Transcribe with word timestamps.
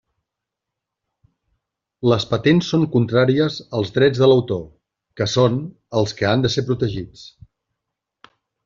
Les 2.13 2.25
patents 2.31 2.71
són 2.73 2.87
contràries 2.97 3.59
als 3.81 3.95
drets 3.99 4.25
de 4.25 4.33
l'autor, 4.33 4.67
que 5.21 5.31
són 5.37 5.63
els 6.03 6.19
que 6.23 6.31
han 6.33 6.47
de 6.49 6.57
ser 6.57 6.69
protegits. 6.73 7.31